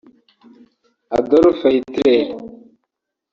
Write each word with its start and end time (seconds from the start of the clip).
Adolphe 1.17 1.67
Hitler 1.75 2.21